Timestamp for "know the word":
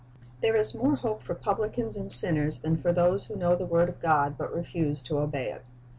3.35-3.87